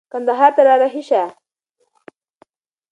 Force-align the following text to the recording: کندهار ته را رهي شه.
کندهار 0.13 0.51
ته 0.55 0.61
را 0.67 0.75
رهي 0.81 1.03
شه. 1.09 1.23